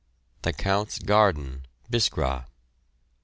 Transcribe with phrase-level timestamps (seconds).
[0.41, 2.47] THE COUNT'S GARDEN, BISKRA.